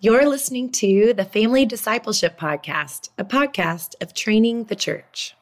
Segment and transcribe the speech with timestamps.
[0.00, 5.34] You're listening to the Family Discipleship Podcast, a podcast of training the church.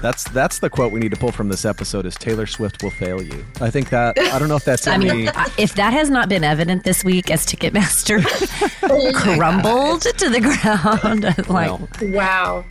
[0.00, 2.90] That's that's the quote we need to pull from this episode is Taylor Swift will
[2.90, 3.44] fail you.
[3.60, 6.30] I think that I don't know if that's I any mean, if that has not
[6.30, 8.22] been evident this week as Ticketmaster
[9.36, 12.64] crumbled to the ground, like well, Wow.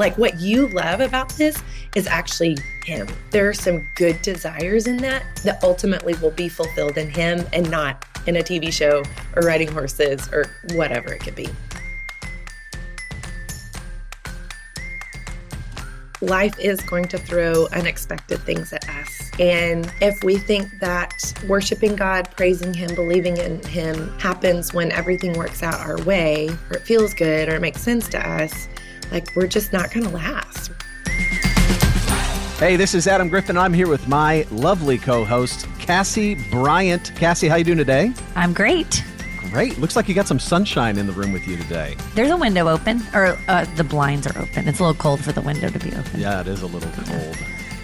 [0.00, 1.62] Like what you love about this
[1.94, 2.56] is actually
[2.86, 3.06] him.
[3.32, 7.70] There are some good desires in that that ultimately will be fulfilled in him and
[7.70, 9.02] not in a TV show
[9.36, 11.50] or riding horses or whatever it could be.
[16.22, 19.30] Life is going to throw unexpected things at us.
[19.38, 21.12] And if we think that
[21.46, 26.76] worshiping God, praising Him, believing in Him happens when everything works out our way, or
[26.76, 28.68] it feels good, or it makes sense to us,
[29.10, 30.70] like we're just not going to last.
[32.58, 33.56] Hey, this is Adam Griffin.
[33.56, 37.14] I'm here with my lovely co-host Cassie Bryant.
[37.16, 38.12] Cassie, how you doing today?
[38.36, 39.02] I'm great.
[39.50, 39.78] Great.
[39.78, 41.96] Looks like you got some sunshine in the room with you today.
[42.14, 44.68] There's a window open, or uh, the blinds are open.
[44.68, 46.20] It's a little cold for the window to be open.
[46.20, 47.36] Yeah, it is a little cold.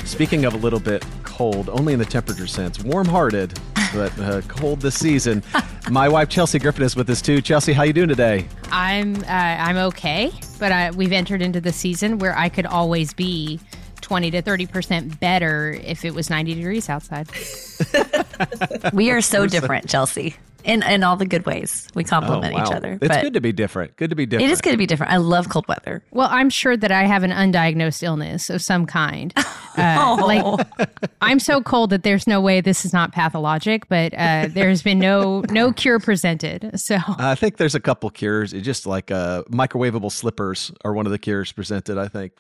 [0.05, 3.58] Speaking of a little bit cold, only in the temperature sense, warm-hearted,
[3.92, 5.42] but uh, cold this season.
[5.91, 7.41] my wife Chelsea Griffin is with us too.
[7.41, 8.47] Chelsea, how you doing today?
[8.70, 13.12] I'm uh, I'm okay, but I, we've entered into the season where I could always
[13.15, 13.61] be
[14.01, 17.29] 20 to 30 percent better if it was 90 degrees outside.
[18.93, 21.89] We are so different, Chelsea, in in all the good ways.
[21.95, 22.64] We complement Oh, wow.
[22.67, 22.92] each other.
[23.00, 23.97] It's but good to be different.
[23.97, 24.50] Good to be different.
[24.50, 25.12] It is good to be different.
[25.12, 26.05] I love cold weather.
[26.11, 29.33] Well, I'm sure that I have an undiagnosed illness of some kind.
[29.78, 30.78] Uh, Like
[31.20, 34.98] I'm so cold that there's no way this is not pathologic, but uh, there's been
[34.98, 36.70] no no cure presented.
[36.80, 38.55] So I think there's a couple cures.
[38.55, 41.98] It's just like uh, microwavable slippers are one of the cures presented.
[41.98, 42.33] I think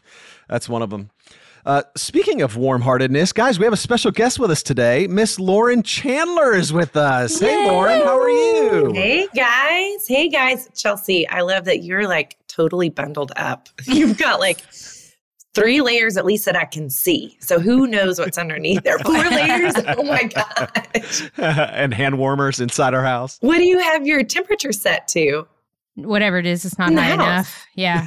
[0.48, 1.10] that's one of them.
[1.66, 5.08] Uh, speaking of warm-heartedness, guys, we have a special guest with us today.
[5.08, 7.40] Miss Lauren Chandler is with us.
[7.40, 8.92] Hey, Lauren, how are you?
[8.94, 10.06] Hey guys.
[10.06, 10.68] Hey guys.
[10.76, 13.68] Chelsea, I love that you're like totally bundled up.
[13.84, 14.60] You've got like
[15.54, 17.36] three layers at least that I can see.
[17.40, 19.00] So who knows what's underneath there?
[19.00, 19.74] Four layers?
[19.88, 21.28] Oh my gosh.
[21.36, 23.38] and hand warmers inside our house.
[23.40, 25.48] What do you have your temperature set to?
[25.96, 27.66] whatever it is, it's not In high enough.
[27.74, 28.06] Yeah.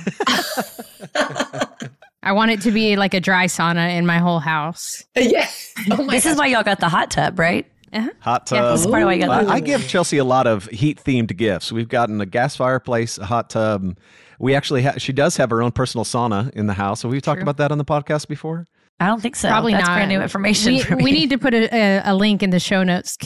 [2.21, 5.03] I want it to be like a dry sauna in my whole house.
[5.15, 5.47] yeah.
[5.91, 7.65] Oh my This is why y'all got the hot tub, right?
[7.93, 8.09] Uh-huh.
[8.19, 8.71] Hot Yeah, tub.
[8.73, 10.65] This is part of why you got the I, I give Chelsea a lot of
[10.67, 11.71] heat themed gifts.
[11.71, 13.97] We've gotten a gas fireplace, a hot tub.
[14.37, 17.01] We actually ha- she does have her own personal sauna in the house.
[17.01, 17.43] Have we talked True.
[17.43, 18.67] about that on the podcast before?
[19.01, 19.47] I don't think so.
[19.47, 19.95] Probably That's not.
[19.95, 21.03] brand new information We, for me.
[21.05, 23.17] we need to put a, a, a link in the show notes.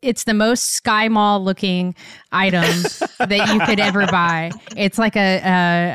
[0.00, 1.94] It's the most Sky Mall looking
[2.30, 2.62] item
[3.18, 4.52] that you could ever buy.
[4.76, 5.40] It's like a,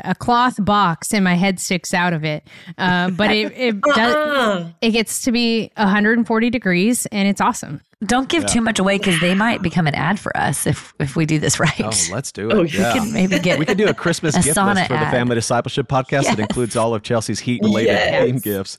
[0.04, 2.46] a, a cloth box, and my head sticks out of it.
[2.76, 4.68] Um, but it it, does, Uh-uh.
[4.82, 7.80] it gets to be 140 degrees, and it's awesome.
[8.04, 11.14] Don't give too much away because they might become an ad for us if if
[11.14, 11.72] we do this right.
[11.80, 12.54] Oh, let's do it.
[12.54, 12.94] Oh, yeah.
[12.94, 15.06] We could maybe get We could do a Christmas A gift list for the.
[15.12, 18.24] Family Discipleship podcast that includes all of Chelsea's heat related Yes.
[18.26, 18.78] theme gifts.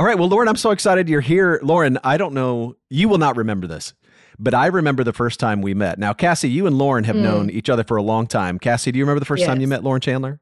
[0.00, 0.18] All right.
[0.18, 1.60] Well, Lauren, I'm so excited you're here.
[1.62, 3.92] Lauren, I don't know, you will not remember this,
[4.38, 5.98] but I remember the first time we met.
[5.98, 7.22] Now, Cassie, you and Lauren have hmm.
[7.22, 8.58] known each other for a long time.
[8.58, 10.40] Cassie, do you remember the first time you met Lauren Chandler?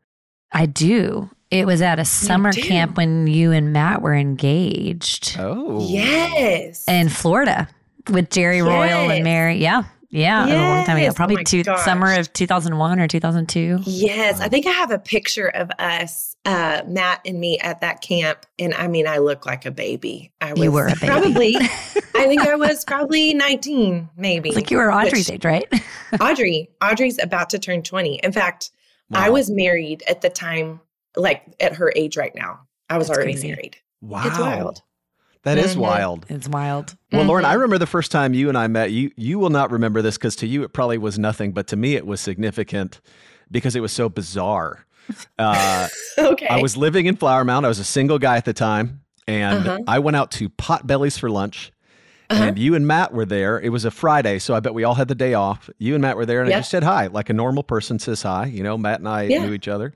[0.52, 1.28] I do.
[1.50, 5.84] It was at a summer camp when you and Matt were engaged Oh.
[5.90, 6.86] Yes.
[6.86, 7.68] in Florida
[8.10, 9.56] with Jerry Royal and Mary.
[9.56, 9.82] Yeah.
[10.10, 10.46] Yeah.
[10.46, 11.08] A long time ago.
[11.08, 13.80] Oh Probably my two, summer of 2001 or 2002.
[13.82, 18.00] Yes, I think I have a picture of us, uh, Matt and me at that
[18.00, 20.32] camp, and I mean, I look like a baby.
[20.40, 21.06] I was You were a baby.
[21.06, 21.56] probably.
[21.56, 24.48] I think I was probably nineteen, maybe.
[24.48, 25.66] It's like you were Audrey's Which- age, right?
[26.20, 28.16] Audrey, Audrey's about to turn twenty.
[28.22, 28.70] In fact,
[29.12, 30.80] I was married at the time,
[31.16, 32.60] like at her age right now.
[32.90, 33.48] I was That's already crazy.
[33.48, 33.76] married.
[34.00, 34.22] Wow.
[34.26, 34.82] It's wild.
[35.44, 35.80] That is Mhm.
[35.80, 36.26] wild.
[36.28, 36.96] it's wild.
[37.12, 37.54] Well, Lauren, I Mhm.
[37.54, 38.90] remember the first time you and I met.
[38.90, 41.76] You you will not remember this because to you it probably was nothing, but to
[41.76, 43.00] me it was significant
[43.50, 44.86] because it was so bizarre.
[45.38, 45.88] Uh,
[46.18, 46.46] Okay.
[46.48, 47.64] I was living in Flower Mound.
[47.64, 49.78] I was a single guy at the time, and Uh-huh.
[49.86, 51.72] I went out to Potbelly's for lunch.
[52.30, 52.42] Uh-huh.
[52.44, 53.58] And you and Matt were there.
[53.60, 55.70] It was a Friday, so I bet we all had the day off.
[55.78, 58.20] You and Matt were there, and I just said hi, like a normal person says
[58.22, 58.46] hi.
[58.46, 59.46] You know, Matt and I Yeah.
[59.46, 59.94] knew each other.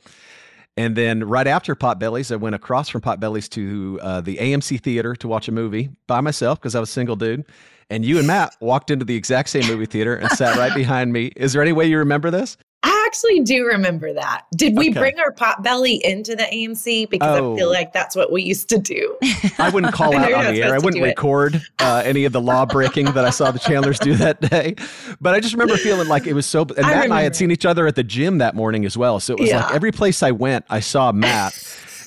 [0.78, 5.14] And then right after Potbelly's, I went across from Potbelly's to uh, the AMC theater
[5.16, 7.44] to watch a movie by myself because I was a single dude.
[7.90, 11.12] And you and Matt walked into the exact same movie theater and sat right behind
[11.12, 11.26] me.
[11.36, 12.56] Is there any way you remember this?
[13.12, 14.46] I actually do remember that.
[14.56, 14.98] Did we Okay.
[14.98, 17.04] bring our Potbelly into the AMC?
[17.10, 17.52] Because Oh.
[17.52, 19.18] I feel like that's what we used to do.
[19.58, 20.74] I wouldn't call out on the air.
[20.74, 24.14] I wouldn't record uh, any of the law breaking that I saw the Chandlers do
[24.14, 24.76] that day.
[25.20, 26.62] But I just remember feeling like it was so.
[26.62, 28.96] And I Matt and I had seen each other at the gym that morning as
[28.96, 29.20] well.
[29.20, 31.52] So it was like every place I went, I saw Matt.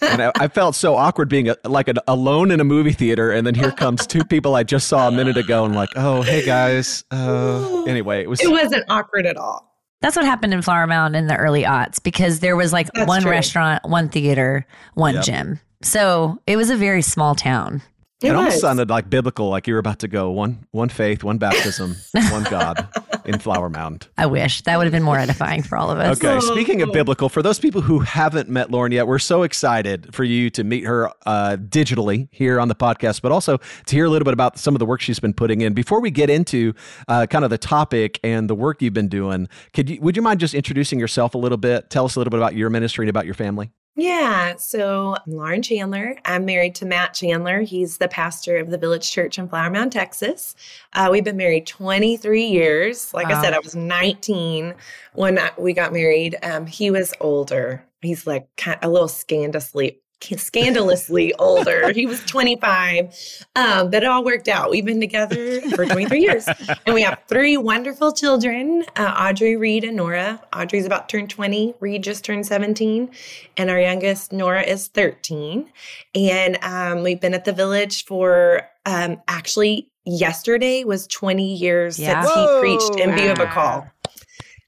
[0.01, 3.31] and I, I felt so awkward being a, like an, alone in a movie theater,
[3.31, 6.24] and then here comes two people I just saw a minute ago, and like, oh,
[6.24, 7.04] hey guys.
[7.12, 8.42] Uh, anyway, it was.
[8.42, 9.75] It wasn't awkward at all.
[10.06, 13.07] That's what happened in Flower Mound in the early aughts because there was like That's
[13.07, 13.31] one true.
[13.31, 15.24] restaurant, one theater, one Yep.
[15.24, 15.60] gym.
[15.81, 17.81] So it was a very small town.
[18.25, 21.24] It, It, almost sounded like biblical, like you were about to go one one faith,
[21.24, 21.95] one baptism,
[22.31, 22.88] one God
[23.25, 24.07] in Flower Mound.
[24.18, 26.24] I wish that would have been more edifying for all of us.
[26.24, 30.13] Okay, speaking of biblical, for those people who haven't met Lauren yet, we're so excited
[30.13, 34.06] for you to meet her uh, digitally here on the podcast, but also to hear
[34.06, 35.74] a little bit about some of the work she's been putting in.
[35.74, 36.74] Before we get into
[37.07, 40.22] uh, kind of the topic and the work you've been doing, could you would you
[40.22, 41.89] mind just introducing yourself a little bit?
[41.89, 43.72] Tell us a little bit about your ministry and about your family.
[43.98, 44.56] Yeah.
[44.58, 46.18] So I'm Lauren Chandler.
[46.26, 47.62] I'm married to Matt Chandler.
[47.62, 50.54] He's the pastor of the Village Church in Flower Mound, Texas.
[50.92, 53.14] Uh, we've been married 23 years.
[53.14, 54.74] Like I said, I was 19
[55.14, 56.38] when I- we got married.
[56.44, 57.86] Um, he was older.
[58.02, 60.00] He's like kind a little scandalously.
[60.22, 61.92] Scandalously older.
[61.92, 63.14] He was 25,
[63.56, 64.72] um, but it all worked out.
[64.72, 66.48] We've been together for 23 years,
[66.86, 70.42] and we have three wonderful children: uh, Audrey, Reed, and Norah.
[70.56, 71.76] Audrey's about to turn 20.
[71.80, 73.10] Reed just turned 17
[73.58, 75.72] and our youngest Norah is 13.
[76.16, 82.22] And um, we've been at the village for um, actually yesterday was 20 years Yeah.
[82.22, 83.88] since he preached in view of a call.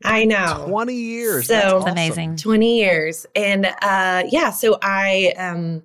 [0.03, 0.65] I know.
[0.67, 1.47] Twenty years.
[1.47, 1.91] So- That's It's It's awesome.
[1.91, 2.35] amazing.
[2.37, 3.25] 20 years.
[3.35, 5.83] And uh yeah, so I um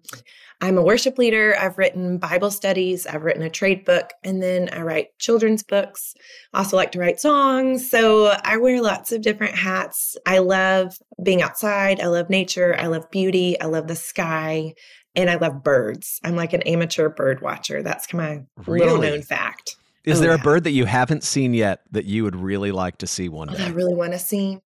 [0.60, 1.56] I'm a worship leader.
[1.58, 6.14] I've written Bible studies, I've written a trade book, and then I write children's books.
[6.54, 7.90] I also like to write songs.
[7.90, 10.16] So I wear lots of different hats.
[10.24, 12.00] I love being outside.
[12.00, 12.76] I love nature.
[12.78, 13.60] I love beauty.
[13.60, 14.74] I love the sky.
[15.16, 16.20] And I love birds.
[16.22, 17.82] I'm like an amateur bird watcher.
[17.82, 19.10] That's my little Really?
[19.10, 19.76] known fact.
[20.04, 22.98] Is Oh, there a bird that you haven't seen yet that you would really like
[22.98, 24.58] to see one that I really want to see.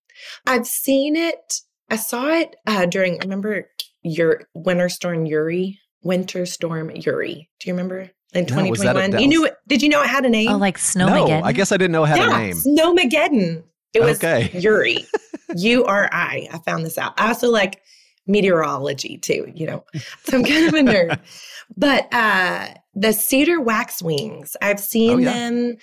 [0.46, 1.60] I've seen it.
[1.90, 3.18] I saw it uh, during.
[3.18, 3.68] Remember
[4.02, 5.78] your winter storm Uri.
[6.02, 7.50] Winter storm Uri.
[7.60, 9.10] Do you remember in No, was that a- 2021?
[9.10, 9.56] that you knew it.
[9.68, 10.48] Did you know it had a name?
[10.50, 11.42] Oh, like No, Snowmageddon.
[11.42, 12.56] I guess I didn't know it had yeah, a name.
[12.56, 13.62] Snowmageddon.
[13.92, 14.50] It was Okay.
[14.58, 15.04] Uri.
[15.56, 16.48] U R I.
[16.52, 17.12] I found this out.
[17.20, 17.82] I also like
[18.26, 19.50] meteorology too.
[19.54, 19.84] You know,
[20.24, 21.18] so I'm kind of a nerd.
[21.76, 25.32] But uh the cedar waxwings, I've seen Oh, yeah.
[25.32, 25.76] them.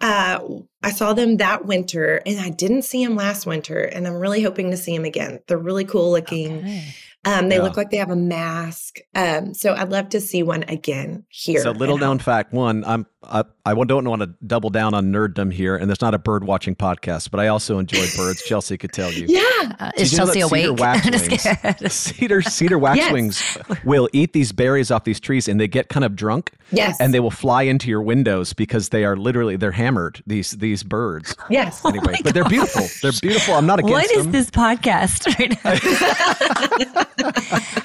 [0.00, 0.38] Uh,
[0.82, 4.42] I saw them that winter, and I didn't see them last winter, and I'm really
[4.42, 5.40] hoping to see them again.
[5.46, 6.58] They're really cool looking.
[6.60, 6.84] Okay.
[7.26, 7.62] Um, they Yeah.
[7.64, 8.96] look like they have a mask.
[9.14, 11.60] Um, so I'd love to see one again here.
[11.60, 15.52] So little known fact one, I'm I, I don't want to double down on nerddom
[15.52, 18.42] here, and it's not a bird watching podcast, but I also enjoy birds.
[18.42, 19.26] Chelsea could tell you.
[19.60, 19.76] Yeah.
[19.78, 20.80] Uh, Did is you Chelsea that cedar awake?
[21.06, 25.68] I'm just waxwings- Cedar cedar waxwings will eat these berries off these trees, and they
[25.68, 26.96] get kind of drunk, Yes.
[26.98, 30.22] and they will fly into your windows because they are literally they're hammered.
[30.26, 31.36] These these birds.
[31.50, 31.84] yes.
[31.84, 32.86] Anyway, but they're beautiful.
[33.02, 33.54] They're beautiful.
[33.54, 34.32] I'm not against What is them.
[34.32, 35.74] this podcast right now?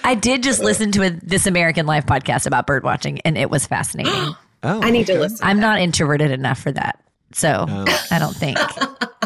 [0.04, 3.50] I did just listen to a This American Life podcast about bird watching, and it
[3.50, 4.34] was fascinating.
[4.66, 5.40] Oh, I need to listen.
[5.42, 7.00] I'm not introverted enough for that.
[7.34, 7.86] So Oh.
[8.12, 8.58] I don't think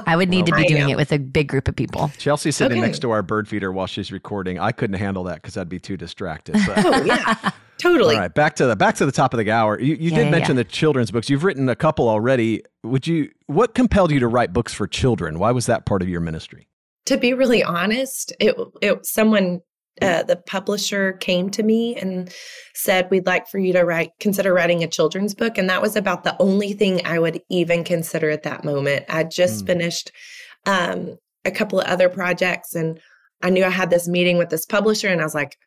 [0.08, 0.90] I would need to be I doing am.
[0.90, 2.10] it with a big group of people.
[2.18, 2.88] Chelsea's sitting Okay.
[2.88, 4.58] next to our bird feeder while she's recording.
[4.60, 6.56] I couldn't handle that because I'd be too distracted.
[6.66, 7.52] But Oh yeah.
[7.78, 8.16] Totally.
[8.16, 9.80] All right, back to the back to the top of the hour.
[9.80, 10.64] You, you Yeah, did yeah, mention yeah.
[10.64, 11.30] the children's books.
[11.30, 12.62] You've written a couple already.
[12.84, 13.30] Would you?
[13.46, 15.40] What compelled you to write books for children?
[15.40, 16.66] Why was that part of your ministry?
[17.06, 19.62] to be really honest, it it someone
[20.02, 22.34] uh, the publisher came to me and
[22.74, 25.96] said we'd like for you to write consider writing a children's book and that was
[25.96, 29.06] about the only thing I would even consider at that moment.
[29.10, 29.68] I just Mm.
[29.68, 30.12] finished
[30.66, 33.00] um, a couple of other projects and
[33.42, 35.58] I knew I had this meeting with this publisher and I was like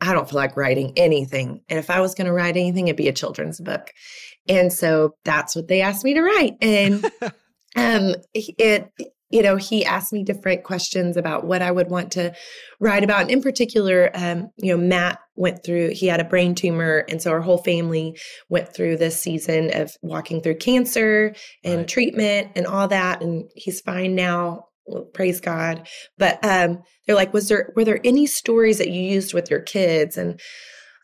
[0.00, 1.60] I don't feel like writing anything.
[1.68, 3.92] And if I was going to write anything it'd be a children's book.
[4.48, 7.04] And so that's what they asked me to write and
[7.76, 8.90] um it
[9.32, 12.32] you know he asked me different questions about what i would want to
[12.80, 13.22] write about.
[13.22, 17.04] And in particular um you know matt went through he had a brain tumor.
[17.08, 21.34] And so our whole family went through this season of walking through cancer
[21.64, 21.88] and Right.
[21.88, 23.22] treatment and all that.
[23.22, 24.66] And he's fine now.
[24.86, 25.88] Well, praise god.
[26.18, 29.60] But um they're like was there were there any stories that you used with your
[29.60, 30.16] kids?
[30.18, 30.38] And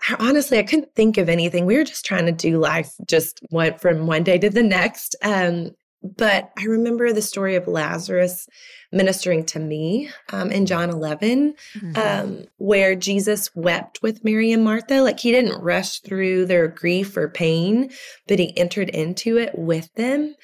[0.08, 1.64] I- honestly i couldn't think of anything.
[1.64, 5.16] We were just trying to do life just went from one day to the next.
[5.22, 5.70] Um
[6.02, 8.48] but I remember the story of Lazarus
[8.92, 11.54] ministering to me um, in John 11,
[11.96, 15.02] um, where Jesus wept with Mary and Martha.
[15.02, 17.90] Like he didn't rush through their grief or pain,
[18.28, 20.34] but he entered into it with them.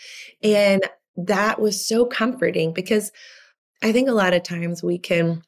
[0.42, 0.82] And
[1.16, 3.12] that was so comforting because
[3.82, 5.42] I think a lot of times we can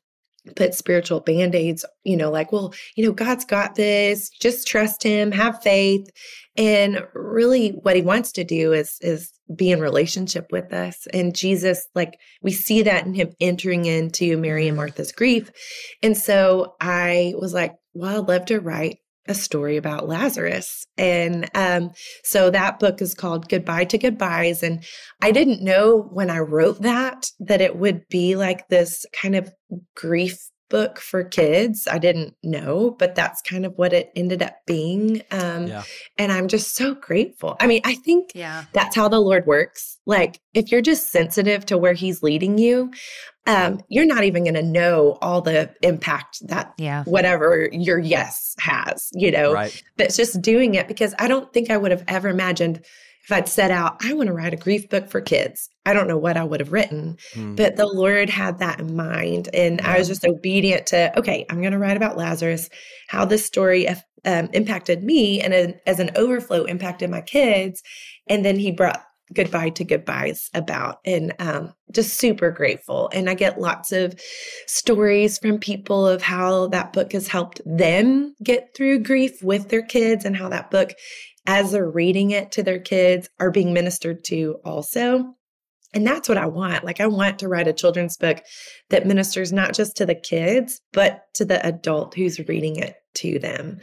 [0.54, 5.32] put spiritual band-aids you know like well you know god's got this just trust him
[5.32, 6.08] have faith
[6.56, 11.36] and really what he wants to do is is be in relationship with us and
[11.36, 15.50] jesus like we see that in him entering into mary and martha's grief
[16.02, 18.98] and so i was like well i'd love to write
[19.28, 20.86] a story about Lazarus.
[20.96, 21.90] And um,
[22.24, 24.62] so that book is called Goodbye to Goodbyes.
[24.62, 24.84] And
[25.22, 29.50] I didn't know when I wrote that that it would be like this kind of
[29.96, 31.86] grief book for kids.
[31.90, 35.22] I didn't know, but that's kind of what it ended up being.
[35.30, 35.82] Um, yeah.
[36.18, 37.56] And I'm just so grateful.
[37.60, 38.64] I mean, I think yeah.
[38.72, 39.98] that's how the Lord works.
[40.06, 42.90] Like, if you're just sensitive to where He's leading you,
[43.46, 47.04] um, you're not even going to know all the impact that yeah.
[47.04, 49.82] whatever your yes has, you know, right.
[49.96, 52.84] but it's just doing it because I don't think I would have ever imagined
[53.26, 56.06] if I'd set out, I want to write a grief book for kids, I don't
[56.06, 57.56] know what I would have written, mm.
[57.56, 59.48] but the Lord had that in mind.
[59.52, 59.94] And yeah.
[59.94, 62.70] I was just obedient to, okay, I'm going to write about Lazarus,
[63.08, 67.82] how this story um, impacted me and a, as an overflow impacted my kids.
[68.28, 69.04] And then he brought
[69.34, 74.14] goodbye to goodbyes about and um, just super grateful and i get lots of
[74.68, 79.82] stories from people of how that book has helped them get through grief with their
[79.82, 80.92] kids and how that book
[81.46, 85.34] as they're reading it to their kids are being ministered to also.
[85.94, 86.84] And that's what I want.
[86.84, 88.42] Like, I want to write a children's book
[88.90, 93.38] that ministers not just to the kids, but to the adult who's reading it to
[93.38, 93.80] them.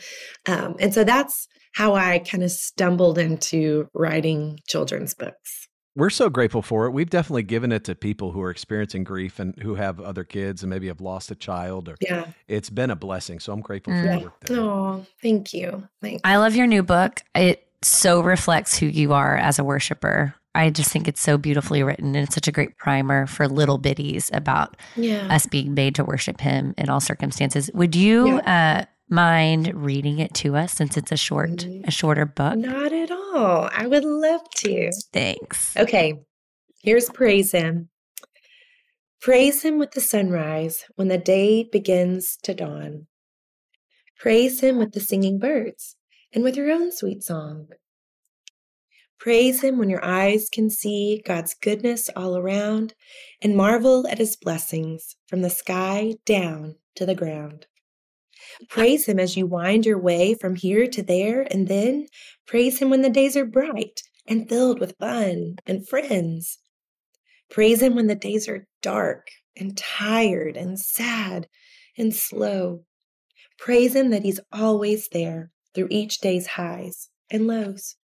[0.48, 6.30] Um, and so that's how I kind of stumbled into writing children's books we're so
[6.30, 6.92] grateful for it.
[6.92, 10.64] We've definitely given it to people who are experiencing grief and who have other kids
[10.64, 11.90] and maybe have lost a child.
[11.90, 13.40] Or yeah, it's been a blessing.
[13.40, 14.02] So I'm grateful mm.
[14.02, 14.40] for your work.
[14.46, 14.60] There.
[14.60, 15.88] Oh, thank you.
[16.02, 16.22] Thanks.
[16.24, 17.22] I love your new book.
[17.36, 20.36] It so reflects who you are as a worshiper.
[20.56, 23.80] I just think it's so beautifully written and it's such a great primer for little
[23.80, 25.28] biddies about yeah.
[25.34, 27.72] us being made to worship him in all circumstances.
[27.74, 28.82] Would you yeah.
[28.82, 32.58] uh, mind reading it to us since it's a short a shorter book?
[32.58, 33.70] Not at all.
[33.72, 34.92] I would love to.
[35.14, 35.78] Thanks.
[35.78, 36.16] Okay.
[36.82, 37.90] Here's praise him.
[39.22, 43.08] Praise him with the sunrise when the day begins to dawn.
[44.20, 45.96] Praise him with the singing birds
[46.34, 47.68] and with your own sweet song.
[49.20, 52.94] Praise him when your eyes can see God's goodness all around
[53.42, 57.68] and marvel at his blessings from the sky down to the ground.
[58.70, 62.08] Praise Him as you wind your way from here to there, and then
[62.46, 66.60] praise Him when the days are bright and filled with fun and friends.
[67.50, 71.48] Praise Him when the days are dark and tired and sad
[71.98, 72.84] and slow.
[73.58, 77.96] Praise Him that He's always there through each day's highs and lows.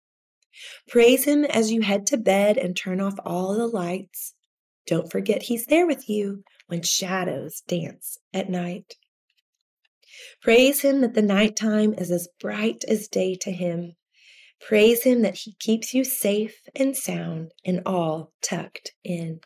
[0.88, 4.34] Praise Him as you head to bed and turn off all the lights.
[4.88, 8.96] Don't forget He's there with you when shadows dance at night.
[10.42, 13.96] Praise him that the nighttime is as bright as day to him.
[14.60, 19.40] Praise him that he keeps you safe and sound and all tucked in.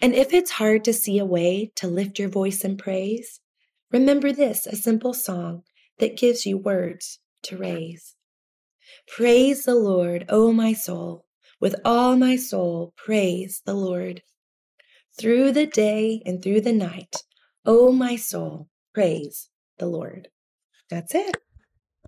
[0.00, 3.40] And if it's hard to see a way to lift your voice in praise,
[3.92, 5.62] remember this a simple song
[5.98, 8.16] that gives you words to raise.
[9.06, 11.26] Praise the Lord, O my soul.
[11.60, 14.22] With all my soul, praise the Lord.
[15.18, 17.16] Through the day and through the night,
[17.66, 19.49] O my soul, praise
[19.80, 20.28] the Lord.
[20.88, 21.36] That's it.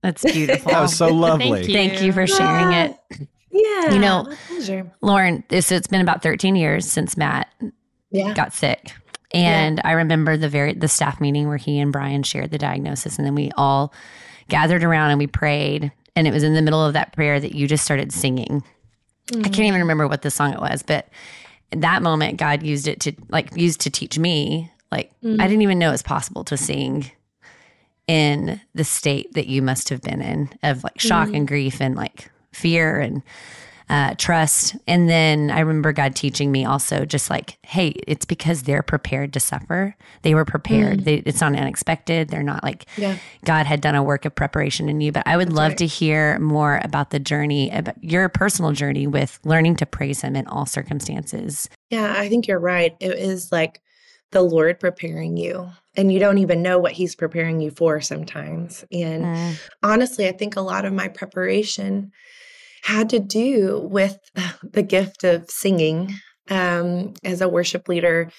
[0.03, 0.71] That's beautiful.
[0.71, 1.51] that was so lovely.
[1.51, 2.97] Thank you, Thank you for sharing it.
[3.51, 3.93] Yeah.
[3.93, 4.33] You know,
[5.03, 7.53] Lauren, so it's been about 13 years since Matt
[8.11, 8.33] yeah.
[8.35, 8.93] got sick.
[9.35, 9.89] And yeah.
[9.89, 13.27] I remember the very the staff meeting where he and Brian shared the diagnosis and
[13.27, 13.93] then we all
[14.49, 17.55] gathered around and we prayed and it was in the middle of that prayer that
[17.55, 18.63] you just started singing.
[19.29, 19.41] Mm-hmm.
[19.41, 21.09] I can't even remember what the song it was, but
[21.71, 25.41] that moment God used it to like used to teach me like mm-hmm.
[25.41, 27.11] I didn't even know it was possible to sing
[28.07, 31.37] in the state that you must have been in of like shock mm-hmm.
[31.37, 33.23] and grief and like fear and
[33.93, 34.75] uh, trust.
[34.87, 39.35] And then I remember God teaching me also just like, hey, it's because they're prepared
[39.35, 39.95] to suffer.
[40.23, 41.01] They were prepared.
[41.01, 41.05] Mm.
[41.05, 42.29] They, it's not unexpected.
[42.29, 43.19] They're not like yeah.
[43.45, 45.13] God had done a work of preparation in you.
[45.13, 45.79] But I would That's love right.
[45.79, 50.37] to hear more about the journey, about your personal journey with learning to praise Him
[50.37, 51.69] in all circumstances.
[51.91, 52.97] Yeah, I think you're right.
[52.99, 53.83] It is like
[54.33, 58.85] the Lord preparing you and you don't even know what he's preparing you for sometimes.
[58.91, 59.61] And mm.
[59.83, 62.11] honestly, I think a lot of my preparation
[62.83, 64.19] had to do with
[64.63, 66.15] the gift of singing.
[66.51, 68.31] Um, as a worship leader,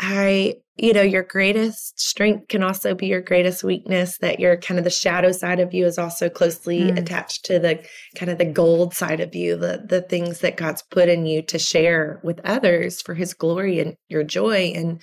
[0.00, 4.78] I, you know, your greatest strength can also be your greatest weakness, that your kind
[4.78, 6.98] of the shadow side of you is also closely mm.
[6.98, 7.82] attached to the
[8.14, 11.40] kind of the gold side of you, the the things that God's put in you
[11.42, 14.72] to share with others for his glory and your joy.
[14.74, 15.00] And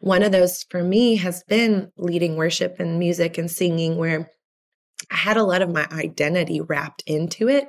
[0.00, 4.28] one of those for me has been leading worship and music and singing where
[5.10, 7.68] I had a lot of my identity wrapped into it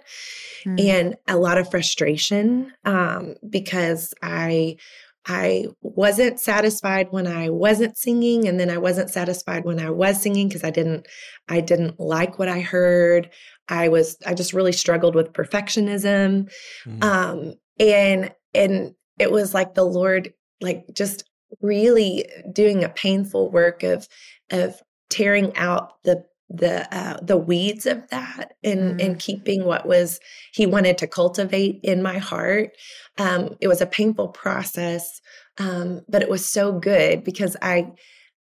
[0.66, 0.80] mm.
[0.80, 4.78] and a lot of frustration um, because I
[5.26, 10.22] I wasn't satisfied when I wasn't singing and then I wasn't satisfied when I was
[10.22, 11.08] singing because I didn't
[11.48, 13.30] I didn't like what I heard.
[13.70, 16.52] I was I just really struggled with perfectionism.
[16.86, 17.04] Mm.
[17.04, 21.24] Um and and it was like the Lord like just
[21.62, 24.08] really doing a painful work of
[24.52, 24.76] of
[25.10, 29.06] tearing out the the uh, the weeds of that and mm.
[29.06, 30.20] and keeping what was
[30.54, 32.70] he wanted to cultivate in my heart
[33.18, 35.20] um, it was a painful process
[35.58, 37.92] um, but it was so good because i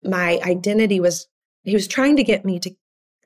[0.03, 1.27] my identity was
[1.63, 2.71] he was trying to get me to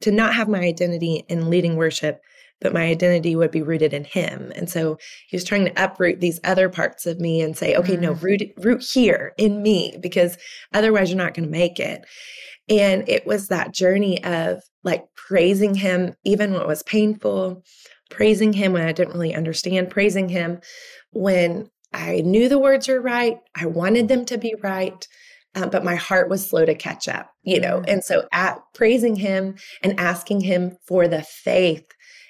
[0.01, 2.22] to not have my identity in leading worship
[2.62, 4.96] but my identity would be rooted in him and so
[5.27, 8.01] he was trying to uproot these other parts of me and say okay mm.
[8.01, 10.38] no root root here in me because
[10.72, 12.05] otherwise you're not going to make it
[12.69, 17.63] and it was that journey of like praising him, even when it was painful,
[18.09, 20.59] praising him when I didn't really understand, praising him
[21.12, 25.07] when I knew the words were right, I wanted them to be right.
[25.55, 27.79] Uh, but my heart was slow to catch up, you know.
[27.79, 27.86] Mm.
[27.88, 31.88] And so, at praising him and asking him for the faith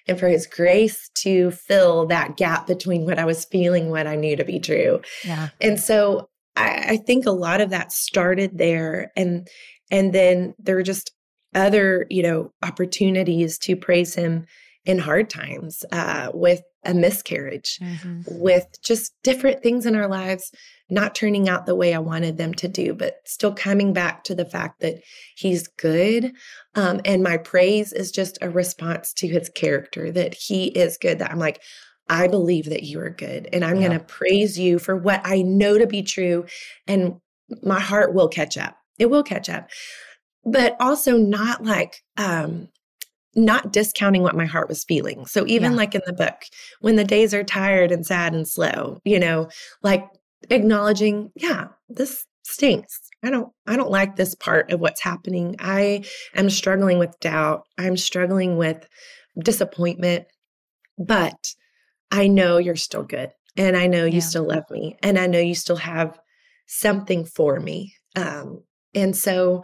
[0.08, 4.16] and for his grace to fill that gap between what I was feeling, what I
[4.16, 5.02] knew to be true.
[5.26, 5.50] Yeah.
[5.60, 9.48] And so, I, I think a lot of that started there, and
[9.92, 11.12] and then there are just
[11.56, 14.46] other, you know, opportunities to praise him
[14.86, 18.22] in hard times uh, with a miscarriage, mm-hmm.
[18.28, 20.52] with just different things in our lives
[20.90, 24.36] not turning out the way I wanted them to do, but still coming back to
[24.36, 25.02] the fact that
[25.36, 26.32] he's good.
[26.76, 31.20] Um, and my praise is just a response to his character, that he is good,
[31.20, 31.62] that I'm like,
[32.08, 33.50] I believe that you are good.
[33.52, 33.88] And I'm yeah.
[33.88, 36.46] going to praise you for what I know to be true.
[36.88, 37.20] And
[37.62, 38.78] my heart will catch up.
[38.98, 39.70] It will catch up.
[40.46, 42.70] But also not like um
[43.36, 45.26] not discounting what my heart was feeling.
[45.28, 45.78] So even yeah.
[45.78, 46.42] like in the book,
[46.82, 49.50] when the days are tired and sad and slow, you know,
[49.84, 50.10] like
[50.50, 53.00] acknowledging, yeah, this stinks.
[53.24, 55.56] I don't I don't like this part of what's happening.
[55.60, 56.04] I
[56.36, 57.64] am struggling with doubt.
[57.78, 58.88] I'm struggling with
[59.38, 60.26] disappointment.
[60.98, 61.54] But
[62.10, 63.32] I know you're still good.
[63.56, 64.20] And I know you yeah.
[64.20, 64.98] still love me.
[65.04, 66.20] And I know you still have
[66.68, 67.94] something for me.
[68.16, 69.64] Um, and so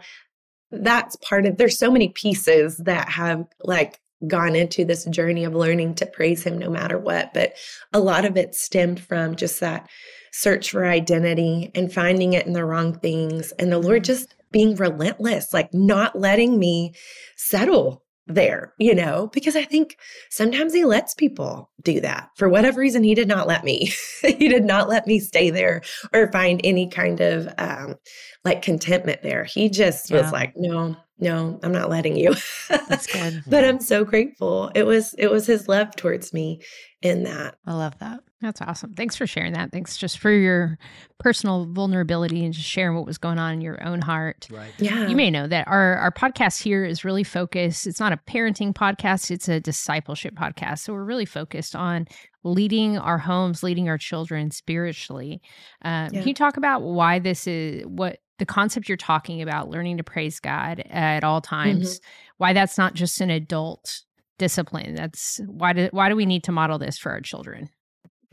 [0.70, 5.54] that's part of there's so many pieces that have like gone into this journey of
[5.54, 7.54] learning to praise him no matter what but
[7.92, 9.88] a lot of it stemmed from just that
[10.32, 14.06] search for identity and finding it in the wrong things and the lord mm-hmm.
[14.06, 16.92] just being relentless like not letting me
[17.36, 19.98] settle there, you know, because I think
[20.30, 22.30] sometimes he lets people do that.
[22.36, 23.92] For whatever reason, he did not let me.
[24.22, 25.82] he did not let me stay there
[26.12, 27.96] or find any kind of um,
[28.44, 29.44] like contentment there.
[29.44, 30.22] He just yeah.
[30.22, 32.34] was like, no, no, I'm not letting you.
[32.68, 33.44] That's good.
[33.46, 34.70] but I'm so grateful.
[34.74, 36.60] It was it was his love towards me
[37.04, 37.56] in that.
[37.66, 38.20] I love that.
[38.40, 38.94] That's awesome.
[38.94, 39.72] Thanks for sharing that.
[39.72, 40.78] Thanks just for your
[41.18, 44.48] personal vulnerability and just sharing what was going on in your own heart.
[44.50, 44.72] Right.
[44.78, 45.06] Yeah.
[45.06, 47.86] You may know that our, our podcast here is really focused.
[47.86, 50.80] It's not a parenting podcast, it's a discipleship podcast.
[50.80, 52.08] So we're really focused on
[52.42, 55.42] leading our homes, leading our children spiritually.
[55.82, 56.20] Um, yeah.
[56.20, 60.04] Can you talk about why this is what the concept you're talking about, learning to
[60.04, 62.06] praise God at all times, mm-hmm.
[62.38, 64.02] why that's not just an adult
[64.38, 64.94] discipline?
[64.94, 67.68] That's why do why do we need to model this for our children?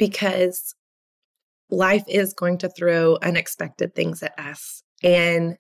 [0.02, 0.74] because
[1.70, 4.82] life is going to throw unexpected things at us.
[5.04, 5.58] And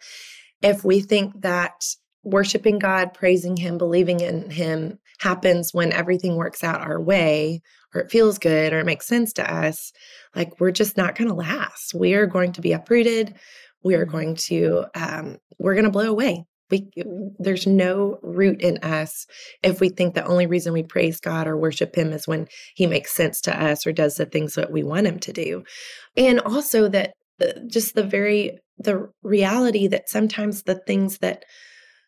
[0.63, 1.85] if we think that
[2.23, 7.61] worshiping God, praising Him, believing in Him happens when everything works out our way,
[7.93, 9.91] or it feels good, or it makes sense to us,
[10.35, 11.93] like we're just not going to last.
[11.93, 13.35] We are going to be uprooted.
[13.83, 16.89] We are going to, um, we're going to blow away we
[17.37, 19.27] there's no root in us
[19.61, 22.87] if we think the only reason we praise God or worship him is when he
[22.87, 25.63] makes sense to us or does the things that we want him to do.
[26.17, 27.13] And also that
[27.67, 31.45] just the very the reality that sometimes the things that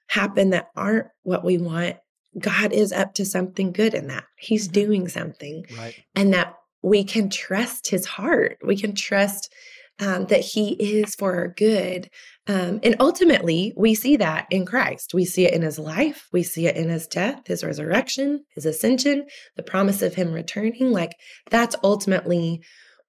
[0.08, 1.98] happen that aren't what we want
[2.40, 4.26] God is up to something good in that.
[4.38, 4.74] He's mm-hmm.
[4.74, 5.66] doing something.
[5.78, 5.96] Right.
[6.16, 8.58] And that we can trust his heart.
[8.66, 9.54] We can trust
[10.00, 12.10] um, that he is for our good.
[12.48, 15.14] Um, and ultimately, we see that in Christ.
[15.14, 18.66] We see it in his life, we see it in his death, his resurrection, his
[18.66, 19.26] ascension,
[19.56, 20.92] the promise of him returning.
[20.92, 21.16] Like
[21.50, 22.62] that's ultimately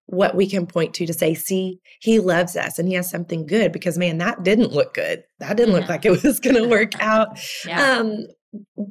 [0.06, 3.46] what we can point to to say, see, he loves us and he has something
[3.46, 5.22] good because man, that didn't look good.
[5.40, 7.38] That didn't look like it was going to work out.
[7.66, 7.98] yeah.
[7.98, 8.26] Um,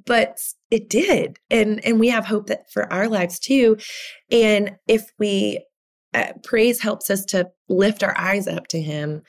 [0.06, 0.40] but
[0.72, 1.38] it did.
[1.50, 3.78] And, and we have hope that for our lives too.
[4.32, 5.64] And if we,
[6.14, 9.24] uh, praise helps us to lift our eyes up to him,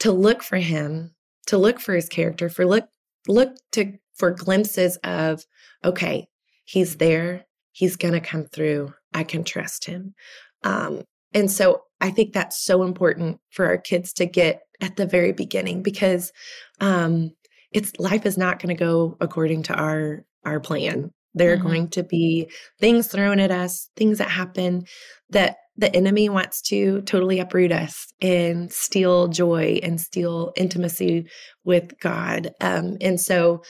[0.00, 1.14] to look for him,
[1.46, 2.86] to look for his character, for look,
[3.28, 5.44] look to, for glimpses of,
[5.84, 6.26] okay,
[6.64, 7.44] he's there.
[7.72, 8.92] He's going to come through.
[9.14, 10.14] I can trust him.
[10.62, 11.02] Um,
[11.34, 15.32] and so I think that's so important for our kids to get at the very
[15.32, 16.32] beginning because
[16.80, 17.30] um,
[17.70, 21.12] it's life is not going to go according to our our plan.
[21.34, 21.66] There are mm-hmm.
[21.66, 24.84] going to be things thrown at us, things that happen
[25.30, 31.26] that the enemy wants to totally uproot us and steal joy and steal intimacy
[31.64, 32.52] with God.
[32.60, 33.62] Um, and so,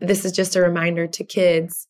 [0.00, 1.86] this is just a reminder to kids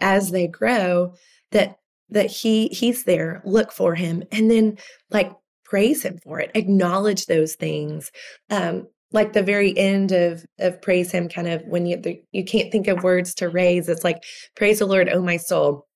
[0.00, 1.14] as they grow
[1.52, 1.76] that
[2.10, 3.42] that he he's there.
[3.44, 4.78] Look for him and then
[5.10, 5.32] like
[5.64, 6.50] praise him for it.
[6.54, 8.10] Acknowledge those things.
[8.50, 12.00] Um like the very end of of praise him kind of when you
[12.32, 13.88] you can't think of words to raise.
[13.88, 14.22] It's like
[14.56, 15.87] praise the lord oh my soul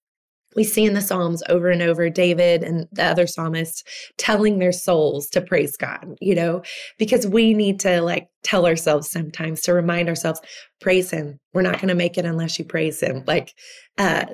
[0.55, 3.83] we see in the Psalms over and over David and the other psalmists
[4.19, 6.63] telling their souls to praise God, you know,
[6.99, 10.41] because we need to like tell ourselves sometimes to remind ourselves,
[10.81, 11.39] praise Him.
[11.55, 13.25] We're not going to make it unless you praise Him.
[13.27, 13.55] Like
[13.99, 14.27] uh,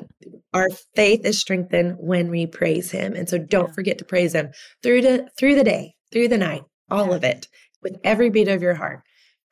[0.53, 3.15] our faith is strengthened when we praise Him.
[3.15, 4.51] And so don't forget to praise Him
[4.83, 7.47] through the, through the day, through the night, all of it,
[7.83, 9.03] with every beat of your heart.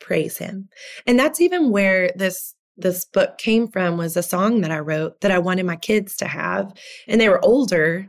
[0.01, 0.69] Praise Him.
[1.07, 5.21] And that's even where this this book came from was a song that I wrote
[5.21, 6.73] that I wanted my kids to have.
[7.09, 8.07] And they were older.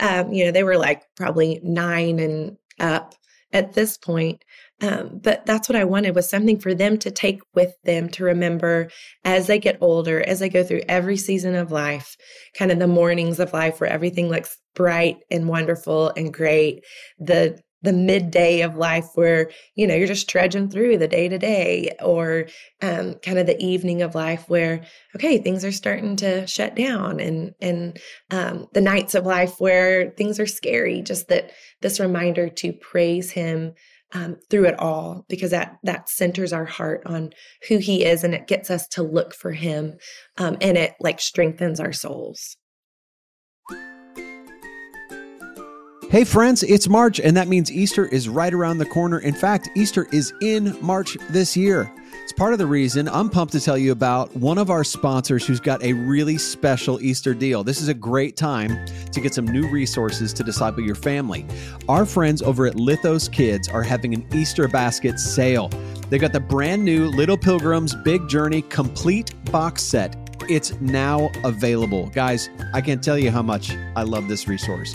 [0.00, 3.14] Um, you know, they were like probably nine and up
[3.52, 4.44] at this point.
[4.82, 8.24] Um, but that's what I wanted was something for them to take with them to
[8.24, 8.90] remember
[9.24, 12.14] as they get older, as they go through every season of life,
[12.58, 16.84] kind of the mornings of life where everything looks bright and wonderful and great,
[17.18, 21.38] the the midday of life where you know you're just trudging through the day to
[21.38, 22.46] day or
[22.82, 24.82] um, kind of the evening of life where
[25.14, 27.98] okay things are starting to shut down and and
[28.32, 33.30] um, the nights of life where things are scary just that this reminder to praise
[33.30, 33.72] him
[34.12, 37.30] um, through it all because that that centers our heart on
[37.68, 39.96] who he is and it gets us to look for him
[40.38, 42.56] um, and it like strengthens our souls
[46.08, 49.18] Hey, friends, it's March, and that means Easter is right around the corner.
[49.18, 51.92] In fact, Easter is in March this year.
[52.22, 55.44] It's part of the reason I'm pumped to tell you about one of our sponsors
[55.44, 57.64] who's got a really special Easter deal.
[57.64, 61.44] This is a great time to get some new resources to disciple your family.
[61.88, 65.70] Our friends over at Lithos Kids are having an Easter basket sale.
[66.08, 70.14] They got the brand new Little Pilgrims Big Journey complete box set.
[70.48, 72.06] It's now available.
[72.10, 74.94] Guys, I can't tell you how much I love this resource.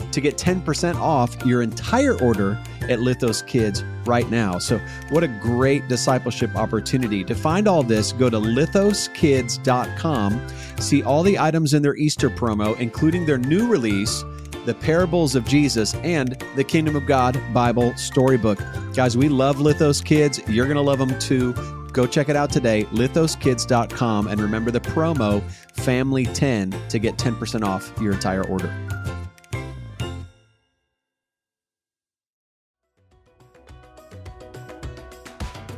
[0.11, 4.59] to get 10% off your entire order at Lithos Kids right now.
[4.59, 7.23] So, what a great discipleship opportunity.
[7.23, 10.47] To find all this, go to lithoskids.com,
[10.79, 14.23] see all the items in their Easter promo, including their new release,
[14.65, 18.59] The Parables of Jesus, and the Kingdom of God Bible Storybook.
[18.93, 20.41] Guys, we love Lithos Kids.
[20.47, 21.53] You're going to love them too.
[21.93, 25.41] Go check it out today, lithoskids.com, and remember the promo
[25.75, 29.00] FAMILY10 to get 10% off your entire order.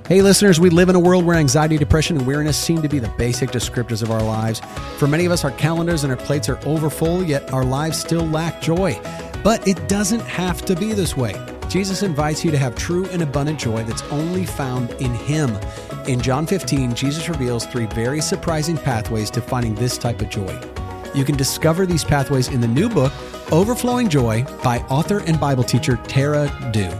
[0.05, 2.99] Hey, listeners, we live in a world where anxiety, depression, and weariness seem to be
[2.99, 4.59] the basic descriptors of our lives.
[4.97, 8.25] For many of us, our calendars and our plates are overfull, yet our lives still
[8.27, 8.99] lack joy.
[9.45, 11.33] But it doesn't have to be this way.
[11.69, 15.57] Jesus invites you to have true and abundant joy that's only found in Him.
[16.05, 20.59] In John 15, Jesus reveals three very surprising pathways to finding this type of joy.
[21.15, 23.13] You can discover these pathways in the new book,
[23.53, 26.91] Overflowing Joy, by author and Bible teacher Tara Dew.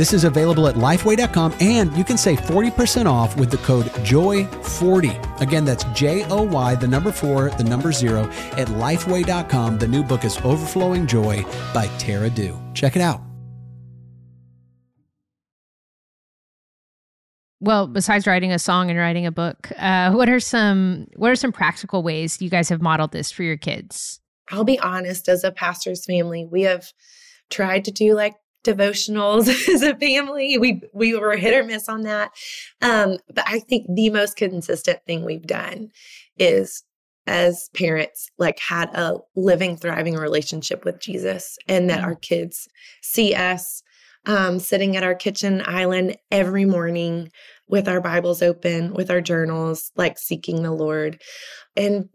[0.00, 5.42] This is available at lifeway.com and you can save 40% off with the code JOY40.
[5.42, 8.22] Again, that's J O Y, the number four, the number zero,
[8.56, 9.78] at lifeway.com.
[9.78, 12.58] The new book is Overflowing Joy by Tara Dew.
[12.72, 13.20] Check it out.
[17.62, 21.36] well besides writing a song and writing a book uh, what are some what are
[21.36, 24.18] some practical ways you guys have modeled this for your kids
[24.50, 26.90] i'll be honest as a pastor's family we have
[27.50, 28.32] tried to do like
[28.64, 30.58] devotionals as a family.
[30.58, 32.30] We we were hit or miss on that.
[32.80, 35.90] Um, but I think the most consistent thing we've done
[36.38, 36.84] is
[37.26, 42.66] as parents like had a living thriving relationship with jesus and that our kids
[43.02, 43.82] see us
[44.26, 47.30] um, sitting at our kitchen island every morning
[47.68, 51.20] with our bibles open with our journals like seeking the lord
[51.76, 52.08] and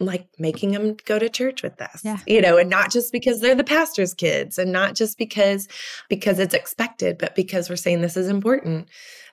[0.00, 2.18] like making them go to church with us yeah.
[2.26, 5.66] you know and not just because they're the pastor's kids and not just because
[6.08, 8.88] because it's expected but because we're saying this is important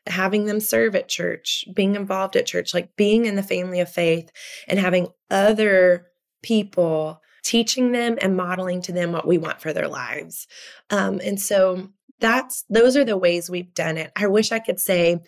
[0.08, 3.90] having them serve at church being involved at church like being in the family of
[3.90, 4.32] faith
[4.68, 6.08] and having other
[6.42, 10.48] people teaching them and modeling to them what we want for their lives
[10.90, 14.12] um, and so that's those are the ways we've done it.
[14.16, 15.20] I wish I could say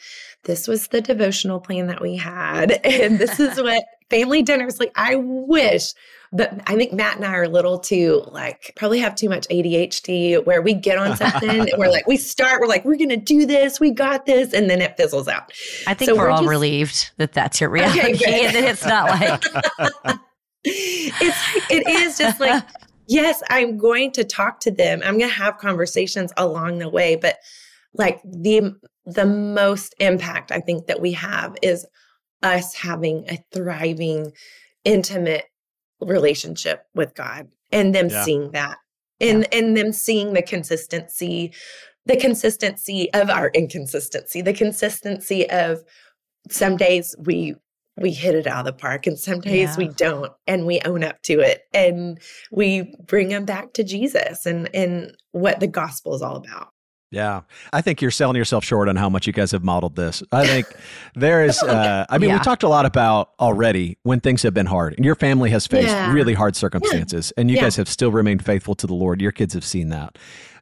[0.46, 4.92] this was the devotional plan that we had and this is what family dinners like
[4.96, 5.94] I wish
[6.34, 9.48] but I think Matt and I are a little too like probably have too much
[9.48, 13.10] ADHD where we get on something and we're like we start we're like we're going
[13.10, 15.52] to do this, we got this and then it fizzles out.
[15.88, 18.64] I think so we're, we're all just, relieved that that's your reality okay, and that
[18.66, 20.20] it's not like
[20.64, 22.64] it's it is just like
[23.08, 25.02] yes, I'm going to talk to them.
[25.06, 27.38] I'm going to have conversations along the way, but
[27.94, 31.86] like the the most impact I think that we have is
[32.44, 34.32] us having a thriving
[34.84, 35.46] intimate
[36.00, 38.24] relationship with God and them yeah.
[38.24, 38.78] seeing that
[39.20, 39.60] and yeah.
[39.60, 41.54] and them seeing the consistency
[42.06, 45.84] the consistency of our inconsistency the consistency of
[46.50, 47.56] some days we
[48.00, 49.78] we hit it out of the park and some days yeah.
[49.78, 52.20] we don't and we own up to it and
[52.52, 56.70] we bring them back to jesus and and what the gospel is all about
[57.12, 57.42] yeah,
[57.72, 60.22] I think you're selling yourself short on how much you guys have modeled this.
[60.32, 60.68] I think
[61.16, 62.38] there is, uh, I mean, yeah.
[62.38, 65.66] we talked a lot about already when things have been hard and your family has
[65.68, 66.12] faced yeah.
[66.12, 67.42] really hard circumstances yeah.
[67.42, 69.22] and you guys have still remained faithful to the Lord.
[69.22, 70.18] Your kids have seen that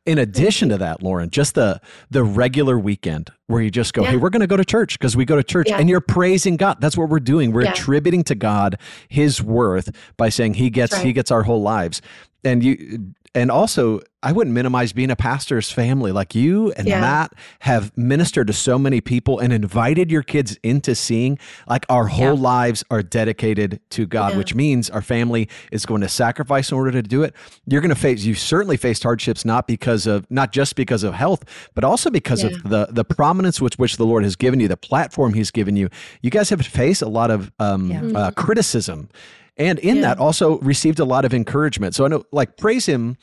[0.05, 1.81] in addition to that, Lauren, just the
[2.11, 5.17] the regular weekend where you just go, hey, we're going to go to church because
[5.17, 6.77] we go to church, and you're praising God.
[6.79, 7.51] That's what we're doing.
[7.51, 8.77] We're attributing to God
[9.07, 11.05] His worth by saying He gets right.
[11.05, 12.01] He gets our whole lives.
[12.45, 16.11] And you and also I wouldn't minimize being a pastor's family.
[16.11, 17.01] Like you and yeah.
[17.01, 22.07] Matt have ministered to so many people and invited your kids into seeing like our
[22.07, 22.41] whole yeah.
[22.41, 24.37] lives are dedicated to God, yeah.
[24.39, 27.35] which means our family is going to sacrifice in order to do it.
[27.67, 31.13] You're going to face you certainly faced hardships not because of not just because of
[31.13, 31.43] health,
[31.75, 34.77] but also because of the the prominence with which the Lord has given you, the
[34.77, 35.89] platform He's given you.
[36.21, 39.09] You guys have faced a lot of um, uh, criticism
[39.57, 40.01] and in yeah.
[40.01, 41.95] that also received a lot of encouragement.
[41.95, 43.17] So I know, like, praise him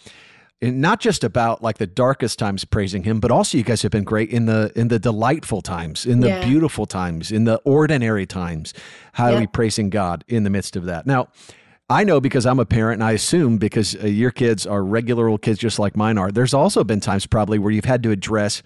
[0.63, 4.05] not just about like the darkest times praising him but also you guys have been
[4.05, 6.45] great in the in the delightful times in the yeah.
[6.45, 8.73] beautiful times in the ordinary times
[9.13, 9.37] how yeah.
[9.37, 11.27] are we praising god in the midst of that now
[11.91, 15.29] I know because I'm a parent, and I assume because uh, your kids are regular
[15.29, 16.31] old kids just like mine are.
[16.31, 18.63] There's also been times probably where you've had to address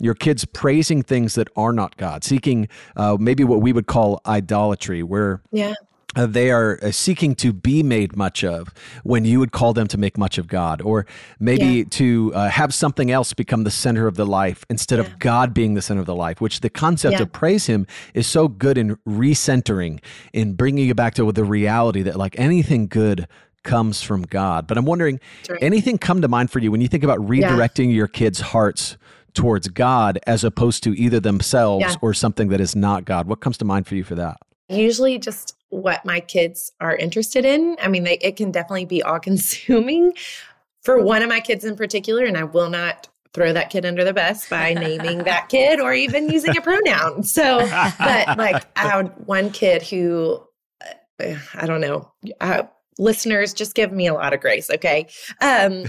[0.00, 4.20] your kids praising things that are not God, seeking uh, maybe what we would call
[4.26, 5.74] idolatry, where yeah.
[6.18, 9.86] Uh, they are uh, seeking to be made much of when you would call them
[9.86, 11.06] to make much of God, or
[11.38, 11.84] maybe yeah.
[11.90, 15.04] to uh, have something else become the center of the life instead yeah.
[15.04, 17.22] of God being the center of the life, which the concept yeah.
[17.22, 20.02] of praise Him is so good in recentering,
[20.32, 23.28] in bringing you back to the reality that like anything good
[23.62, 24.66] comes from God.
[24.66, 25.62] But I'm wondering, right.
[25.62, 28.96] anything come to mind for you when you think about redirecting your kids' hearts
[29.34, 33.28] towards God as opposed to either themselves or something that is not God?
[33.28, 34.38] What comes to mind for you for that?
[34.68, 37.76] Usually just what my kids are interested in.
[37.82, 40.12] I mean, they, it can definitely be all consuming
[40.82, 44.04] for one of my kids in particular, and I will not throw that kid under
[44.04, 47.22] the bus by naming that kid or even using a pronoun.
[47.22, 47.58] So,
[47.98, 50.42] but like I had one kid who,
[51.20, 52.64] uh, I don't know, uh,
[52.98, 55.06] listeners, just give me a lot of grace, okay?
[55.40, 55.84] Um,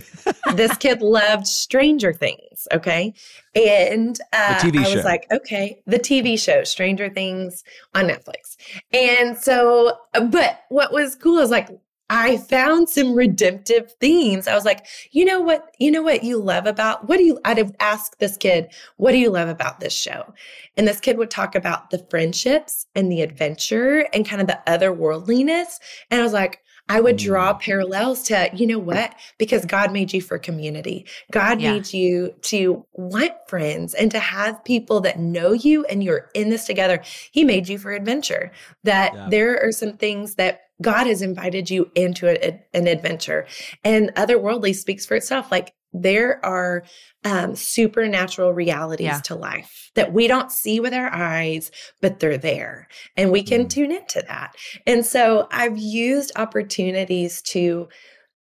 [0.55, 3.13] this kid loved Stranger Things, okay?
[3.55, 7.63] And uh, the TV I was like, okay, the TV show Stranger Things
[7.95, 8.55] on Netflix.
[8.93, 11.69] And so, but what was cool is like,
[12.11, 14.47] I found some redemptive themes.
[14.47, 15.75] I was like, you know what?
[15.77, 17.39] You know what you love about what do you?
[17.45, 20.33] I'd have asked this kid, what do you love about this show?
[20.75, 24.59] And this kid would talk about the friendships and the adventure and kind of the
[24.65, 25.79] otherworldliness.
[26.09, 27.61] And I was like, I would draw mm.
[27.61, 29.15] parallels to, you know what?
[29.37, 31.05] Because God made you for community.
[31.31, 31.73] God yeah.
[31.73, 36.49] made you to want friends and to have people that know you and you're in
[36.49, 37.01] this together.
[37.31, 38.51] He made you for adventure.
[38.83, 39.27] That yeah.
[39.29, 43.45] there are some things that God has invited you into a, an adventure.
[43.83, 45.51] And otherworldly speaks for itself.
[45.51, 46.83] Like there are
[47.25, 49.21] um, supernatural realities yeah.
[49.21, 51.71] to life that we don't see with our eyes,
[52.01, 53.69] but they're there and we can mm.
[53.69, 54.53] tune into that.
[54.85, 57.87] And so I've used opportunities to,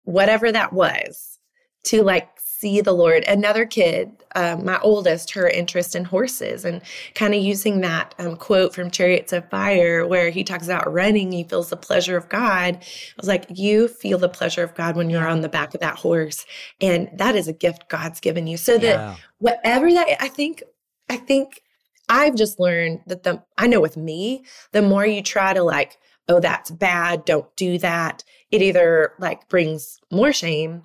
[0.03, 1.37] whatever that was,
[1.83, 3.23] to like see the Lord.
[3.27, 6.81] Another kid, um, my oldest, her interest in horses and
[7.13, 11.31] kind of using that um, quote from Chariots of Fire where he talks about running,
[11.31, 12.75] he feels the pleasure of God.
[12.75, 12.83] I
[13.15, 15.97] was like, you feel the pleasure of God when you're on the back of that
[15.97, 16.47] horse.
[16.81, 18.57] And that is a gift God's given you.
[18.57, 19.15] So that yeah.
[19.37, 20.63] whatever that, I think,
[21.09, 21.61] I think
[22.09, 25.97] I've just learned that the, I know with me, the more you try to like,
[26.27, 30.83] oh, that's bad, don't do that, it either like brings more shame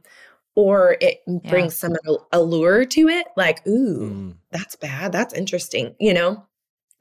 [0.55, 1.51] or it yeah.
[1.51, 1.95] brings some
[2.33, 4.35] allure to it like ooh mm.
[4.51, 6.45] that's bad that's interesting you know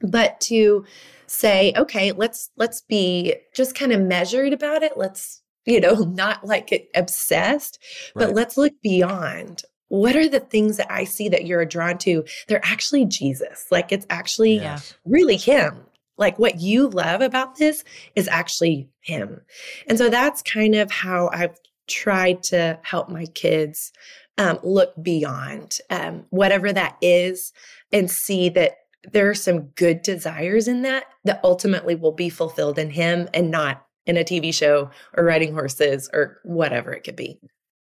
[0.02, 0.86] but to
[1.28, 6.46] say okay let's let's be just kind of measured about it let's you know not
[6.46, 7.80] like obsessed
[8.16, 8.26] right.
[8.28, 12.24] but let's look beyond what are the things that i see that you're drawn to
[12.48, 14.94] they're actually jesus like it's actually yes.
[15.06, 15.86] really him
[16.18, 17.84] like what you love about this
[18.16, 19.42] is actually him
[19.88, 21.58] and so that's kind of how i've
[21.92, 23.92] tried to help my kids
[24.38, 27.54] um, look beyond um, whatever that is
[27.92, 28.78] and see that
[29.12, 33.52] there are some good desires in that that ultimately will be fulfilled in him and
[33.52, 37.40] not in a TV show or riding horses or whatever it could be.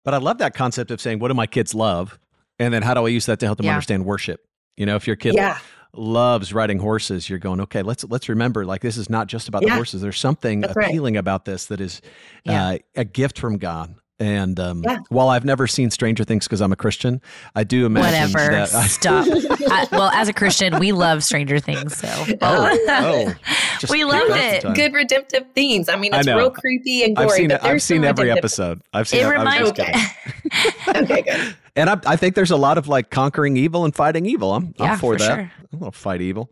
[0.05, 2.19] But I love that concept of saying, what do my kids love?
[2.59, 3.73] And then how do I use that to help them yeah.
[3.73, 4.41] understand worship?
[4.77, 5.59] You know, if your kid yeah.
[5.95, 9.63] Loves riding horses, you're going, okay, let's let's remember, like this is not just about
[9.63, 9.71] yeah.
[9.71, 10.03] the horses.
[10.03, 11.21] There's something That's appealing right.
[11.21, 12.01] about this that is
[12.47, 13.95] uh, a gift from God.
[14.21, 14.99] And um, yeah.
[15.09, 17.23] while I've never seen Stranger Things because I'm a Christian,
[17.55, 18.53] I do imagine whatever.
[18.53, 19.27] That I- Stop.
[19.71, 22.09] I, well, as a Christian, we love Stranger Things, so
[22.43, 23.35] oh, oh
[23.91, 24.75] we loved it.
[24.75, 25.89] Good redemptive themes.
[25.89, 27.29] I mean, it's I real creepy and gory.
[27.29, 28.83] I've seen, I've seen every episode.
[28.93, 29.25] I've seen.
[29.25, 29.71] It reminds.
[29.71, 29.95] Okay.
[30.89, 31.57] okay, good.
[31.77, 34.53] And I, I, think there's a lot of like conquering evil and fighting evil.
[34.53, 35.35] I'm, yeah, I'm for, for that.
[35.35, 35.53] Sure.
[35.73, 36.51] I want to fight evil.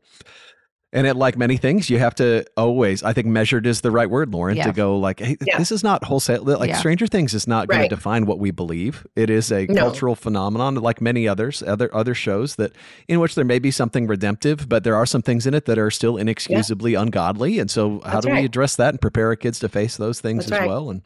[0.90, 4.08] And it, like many things, you have to always, I think measured is the right
[4.08, 4.64] word, Lauren, yeah.
[4.64, 5.58] to go like, hey, yeah.
[5.58, 6.42] this is not wholesale.
[6.42, 6.78] Like yeah.
[6.78, 7.90] Stranger Things is not going right.
[7.90, 9.06] to define what we believe.
[9.14, 9.82] It is a no.
[9.82, 12.72] cultural phenomenon, like many others, other other shows that
[13.06, 15.78] in which there may be something redemptive, but there are some things in it that
[15.78, 17.58] are still inexcusably ungodly.
[17.58, 18.40] And so, how That's do right.
[18.40, 20.68] we address that and prepare our kids to face those things That's as right.
[20.68, 20.88] well?
[20.88, 21.02] And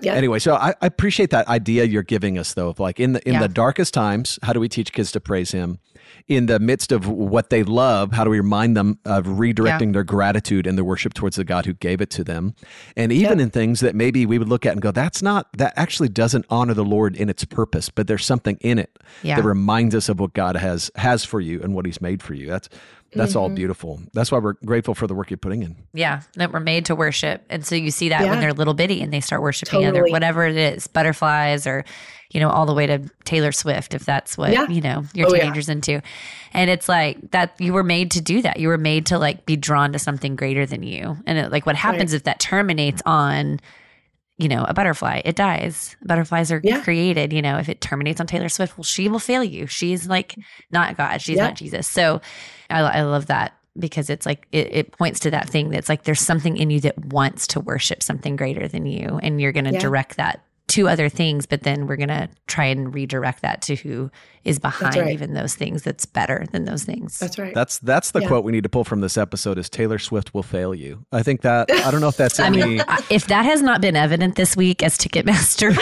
[0.00, 0.14] yeah.
[0.14, 3.28] Anyway, so I, I, appreciate that idea you're giving us, though, of like in the
[3.28, 5.78] in the darkest times, how do we teach kids to praise Him?
[6.26, 9.92] in the midst of what they love, how do we remind them of redirecting yeah.
[9.92, 12.54] their gratitude and their worship towards the God who gave it to them?
[12.96, 13.44] And even yeah.
[13.44, 16.46] in things that maybe we would look at and go, that's not, that actually doesn't
[16.48, 19.36] honor the Lord in its purpose, but there's something in it yeah.
[19.36, 22.34] that reminds us of what God has has for you and what He's made for
[22.34, 22.46] you.
[22.46, 22.68] That's
[23.14, 23.38] that's mm-hmm.
[23.38, 24.00] all beautiful.
[24.12, 25.76] That's why we're grateful for the work you're putting in.
[25.92, 27.44] Yeah, that we're made to worship.
[27.48, 28.30] And so you see that yeah.
[28.30, 30.00] when they're little bitty and they start worshiping totally.
[30.00, 31.84] other whatever it is, butterflies or
[32.34, 34.66] you know, all the way to Taylor Swift if that's what, yeah.
[34.66, 35.72] you know, your oh, teenagers yeah.
[35.72, 36.02] into.
[36.52, 38.58] And it's like that you were made to do that.
[38.58, 41.16] You were made to like be drawn to something greater than you.
[41.26, 42.16] And it, like what happens right.
[42.16, 43.60] if that terminates on
[44.36, 45.96] you know, a butterfly, it dies.
[46.04, 46.82] Butterflies are yeah.
[46.82, 49.68] created, you know, if it terminates on Taylor Swift, well, she will fail you.
[49.68, 50.34] She's like
[50.72, 51.44] not God, she's yeah.
[51.46, 51.86] not Jesus.
[51.86, 52.20] So
[52.70, 56.04] I, I love that because it's like it, it, points to that thing that's like
[56.04, 59.64] there's something in you that wants to worship something greater than you, and you're going
[59.64, 59.80] to yeah.
[59.80, 63.76] direct that to other things, but then we're going to try and redirect that to
[63.76, 64.10] who
[64.44, 65.12] is behind right.
[65.12, 67.18] even those things that's better than those things.
[67.18, 67.54] That's right.
[67.54, 68.28] That's that's the yeah.
[68.28, 71.04] quote we need to pull from this episode is Taylor Swift will fail you.
[71.12, 73.96] I think that I don't know if that's I mean if that has not been
[73.96, 75.74] evident this week as Ticketmaster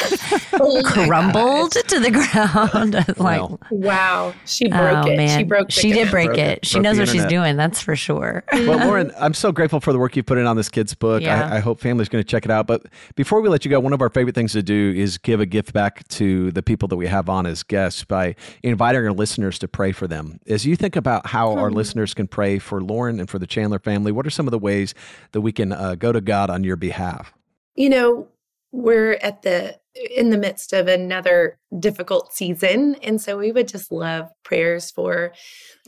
[0.61, 2.95] oh crumbled to the ground.
[3.19, 5.17] like well, wow, she broke oh, it.
[5.17, 5.39] Man.
[5.39, 6.39] She broke She did break it.
[6.39, 6.67] it.
[6.67, 8.45] She broke knows what she's doing, that's for sure.
[8.53, 11.23] well, Lauren, I'm so grateful for the work you put in on this kid's book.
[11.23, 11.49] Yeah.
[11.49, 12.69] I, I hope family's going to check it out.
[12.69, 15.41] But before we let you go, one of our favorite things to do is give
[15.41, 19.13] a gift back to the people that we have on as guests by inviting our
[19.13, 20.41] listeners to pray for them.
[20.47, 23.79] As you think about how our listeners can pray for Lauren and for the Chandler
[23.79, 24.95] family, what are some of the ways
[25.33, 27.33] that we can uh, go to God on your behalf?
[27.75, 28.29] You know,
[28.73, 33.93] we're at the in the midst of another difficult season and so we would just
[33.93, 35.33] love prayers for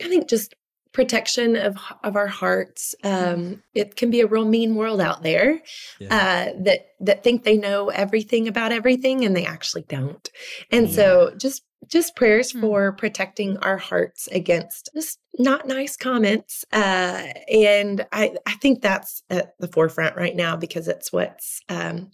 [0.03, 0.55] i think just
[0.95, 2.95] protection of of our hearts.
[3.05, 5.61] Um, it can be a real mean world out there
[5.99, 6.07] yeah.
[6.55, 10.31] uh, that that think they know everything about everything and they actually don't.
[10.71, 10.95] And yeah.
[10.95, 12.63] so just just prayers mm-hmm.
[12.63, 16.65] for protecting our hearts against just not nice comments.
[16.73, 22.13] Uh, and I I think that's at the forefront right now because it's what's um,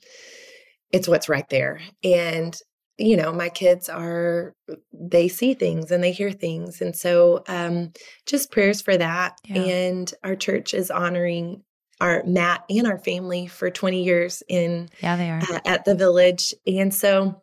[0.91, 1.81] it's what's right there.
[2.03, 2.59] And
[3.01, 4.55] you know my kids are
[4.93, 7.93] they see things and they hear things and so um
[8.27, 9.63] just prayers for that yeah.
[9.63, 11.63] and our church is honoring
[12.01, 15.95] our Matt and our family for 20 years in yeah they are uh, at the
[15.95, 17.43] village and so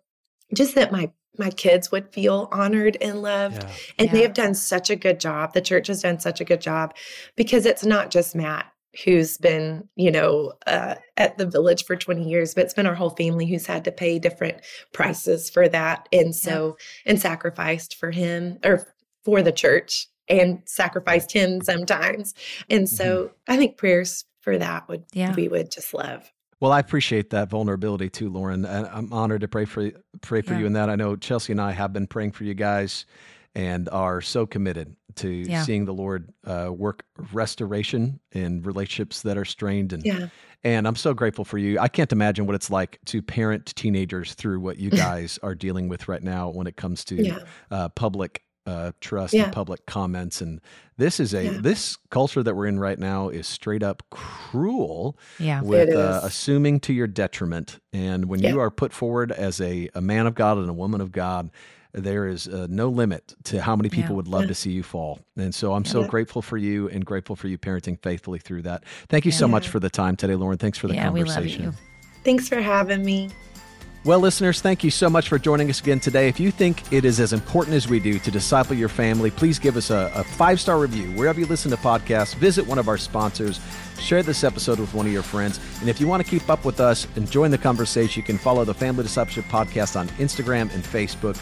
[0.54, 3.72] just that my my kids would feel honored and loved yeah.
[4.00, 4.14] and yeah.
[4.14, 6.94] they have done such a good job the church has done such a good job
[7.36, 8.72] because it's not just Matt
[9.04, 12.96] who's been, you know, uh, at the village for 20 years, but it's been our
[12.96, 14.62] whole family who's had to pay different
[14.94, 16.08] prices for that.
[16.12, 17.12] And so, yeah.
[17.12, 18.88] and sacrificed for him or
[19.24, 22.34] for the church and sacrificed him sometimes.
[22.70, 23.52] And so mm-hmm.
[23.54, 25.34] I think prayers for that would, yeah.
[25.36, 26.32] we would just love.
[26.60, 28.66] Well, I appreciate that vulnerability too, Lauren.
[28.66, 29.92] And I'm honored to pray for
[30.22, 30.62] pray for yeah.
[30.62, 30.90] you in that.
[30.90, 33.06] I know Chelsea and I have been praying for you guys
[33.58, 35.64] and are so committed to yeah.
[35.64, 37.04] seeing the Lord uh, work
[37.34, 39.94] restoration in relationships that are strained.
[39.94, 40.28] And yeah.
[40.64, 41.80] and I'm so grateful for you.
[41.80, 45.90] I can't imagine what it's like to parent teenagers through what you guys are dealing
[45.90, 47.40] with right now when it comes to yeah.
[47.72, 49.46] uh, public uh, trust yeah.
[49.46, 50.40] and public comments.
[50.40, 50.62] And
[50.98, 51.58] this is a yeah.
[51.60, 55.18] this culture that we're in right now is straight up cruel.
[55.40, 57.80] Yeah, with uh, assuming to your detriment.
[57.92, 58.50] And when yeah.
[58.50, 61.50] you are put forward as a, a man of God and a woman of God,
[62.04, 65.20] there is uh, no limit to how many people would love to see you fall.
[65.36, 68.84] And so I'm so grateful for you and grateful for you parenting faithfully through that.
[69.10, 70.58] Thank you so much for the time today, Lauren.
[70.58, 71.74] Thanks for the conversation.
[72.24, 73.30] Thanks for having me.
[74.08, 76.30] Well, listeners, thank you so much for joining us again today.
[76.30, 79.60] If you think it is as important as we do to disciple your family, please
[79.60, 82.34] give us a, a five star review wherever you listen to podcasts.
[82.36, 83.60] Visit one of our sponsors,
[84.00, 85.60] share this episode with one of your friends.
[85.82, 88.38] And if you want to keep up with us and join the conversation, you can
[88.38, 91.38] follow the Family Discipleship Podcast on Instagram and Facebook.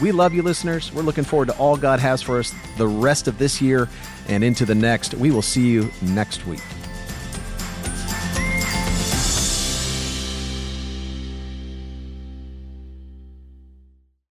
[0.00, 0.92] We love you, listeners.
[0.92, 3.88] We're looking forward to all God has for us the rest of this year
[4.28, 5.14] and into the next.
[5.14, 6.62] We will see you next week.